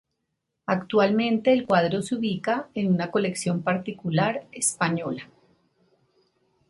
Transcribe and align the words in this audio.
Actualmente 0.65 1.53
el 1.53 1.67
cuadro 1.67 2.01
se 2.01 2.15
ubica 2.15 2.69
en 2.73 2.91
una 2.91 3.11
colección 3.11 3.61
particular 3.61 4.47
española. 4.51 5.29